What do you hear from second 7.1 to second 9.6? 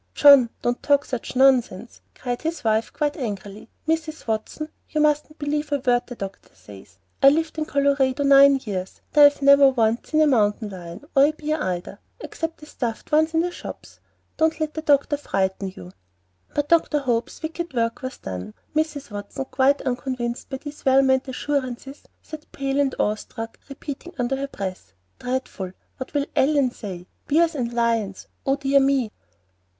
I've lived in Colorado nine years; and I've